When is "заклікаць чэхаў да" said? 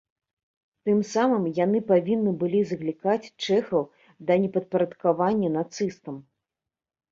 2.71-4.41